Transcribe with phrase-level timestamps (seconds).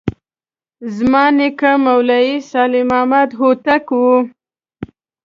[0.95, 4.01] زما نیکه مولوي صالح محمد هوتک و.